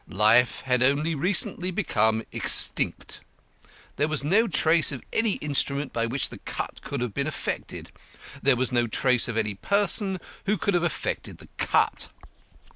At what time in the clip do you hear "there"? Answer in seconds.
3.97-4.07, 8.41-8.55